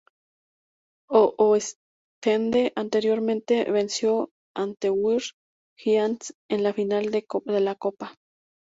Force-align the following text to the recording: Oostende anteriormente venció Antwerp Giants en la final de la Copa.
Oostende 1.19 2.73
anteriormente 2.75 3.65
venció 3.71 4.31
Antwerp 4.57 5.21
Giants 5.77 6.33
en 6.49 6.63
la 6.63 6.73
final 6.73 7.11
de 7.11 7.59
la 7.59 7.75
Copa. 7.75 8.15